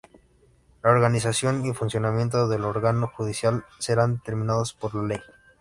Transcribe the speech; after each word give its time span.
La 0.81 0.89
organización 0.89 1.63
y 1.63 1.75
funcionamiento 1.75 2.47
del 2.47 2.65
Órgano 2.65 3.11
Judicial 3.15 3.65
serán 3.77 4.15
determinados 4.15 4.73
por 4.73 4.95
la 4.95 5.03
ley. 5.03 5.19